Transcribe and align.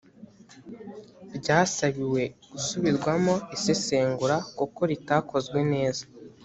ryasabiwe 1.37 2.21
gusubirwamo 2.51 3.33
isesengura 3.55 4.35
kuko 4.57 4.79
ritakozwe 4.89 5.59
neza 5.73 6.03